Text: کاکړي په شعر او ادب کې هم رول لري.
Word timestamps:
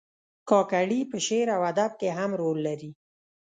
کاکړي 0.49 0.99
په 1.11 1.17
شعر 1.25 1.47
او 1.55 1.61
ادب 1.71 1.91
کې 1.99 2.09
هم 2.17 2.31
رول 2.41 2.57
لري. 2.67 2.91